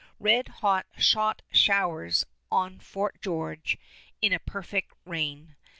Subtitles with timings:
[0.19, 3.77] Red hot shot showers on Fort George
[4.19, 5.55] in a perfect rain.